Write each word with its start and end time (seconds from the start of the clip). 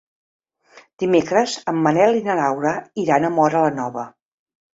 Dimecres 1.03 1.53
en 1.73 1.81
Manel 1.89 2.17
i 2.21 2.25
na 2.29 2.39
Laura 2.41 2.73
iran 3.03 3.29
a 3.29 3.33
Móra 3.37 3.63
la 3.67 3.71
Nova. 3.79 4.09